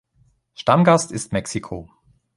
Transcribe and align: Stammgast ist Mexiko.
Stammgast 0.55 1.11
ist 1.11 1.31
Mexiko. 1.31 1.87